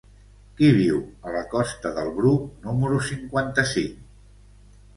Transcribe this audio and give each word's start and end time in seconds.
Qui 0.59 0.69
viu 0.77 0.97
a 1.31 1.33
la 1.35 1.43
costa 1.51 1.93
del 1.99 2.09
Bruc 2.17 2.49
número 2.71 3.05
cinquanta-cinc? 3.11 4.05